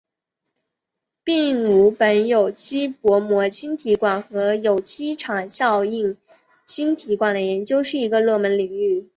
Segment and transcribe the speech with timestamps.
[1.23, 6.17] 并五苯有机薄膜晶体管和有机场效应
[6.65, 9.07] 晶体管的研究是一个热门领域。